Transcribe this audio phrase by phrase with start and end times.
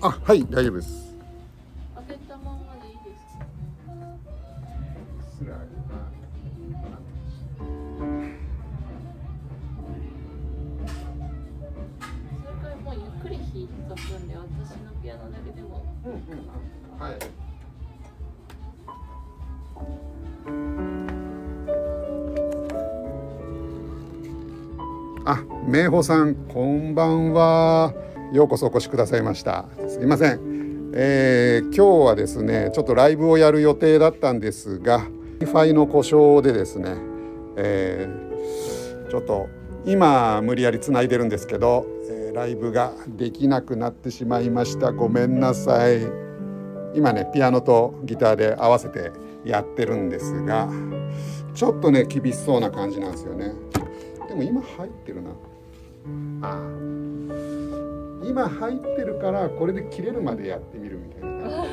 [0.00, 1.12] あはい大丈夫です。
[1.94, 3.46] 開けたままでいいですか
[5.38, 5.56] それか
[12.68, 16.12] らもうゆっくり弾いとくんで私のピアノだけでもうん。
[16.12, 16.18] うん
[16.98, 17.12] はい。
[25.24, 27.94] あ、明穂さん、こんばんは。
[28.32, 29.66] ようこそお越しくださいました。
[29.88, 30.40] すいません。
[30.94, 35.06] えー今日はですね、ちょっとライブをやる予定だったんですが、
[35.40, 36.96] Wi-Fi の故障でですね、
[37.56, 39.48] えーちょっと
[39.84, 44.92] 今無理やりつないでるんですけど、えーライブができなくなってしまいました。
[44.92, 46.00] ごめんなさい。
[46.94, 49.12] 今ね、ピアノとギターで合わせて
[49.44, 50.70] やってるんですが、
[51.54, 53.52] ちょっとね厳しそうな感じなんですよね。
[54.26, 55.30] でも今入ってるな。
[56.42, 57.51] ああ
[58.32, 61.71] 今入ってるからこれで切れるまでやってみるみたいな感。